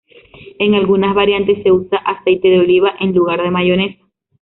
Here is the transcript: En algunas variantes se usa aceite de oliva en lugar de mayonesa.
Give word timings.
En 0.57 0.73
algunas 0.73 1.13
variantes 1.13 1.61
se 1.61 1.71
usa 1.71 1.99
aceite 1.99 2.47
de 2.47 2.57
oliva 2.57 2.91
en 3.01 3.13
lugar 3.13 3.39
de 3.43 3.51
mayonesa. 3.51 4.03